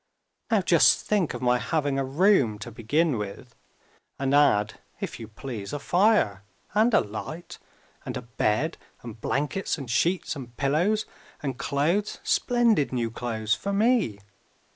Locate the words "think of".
1.05-1.43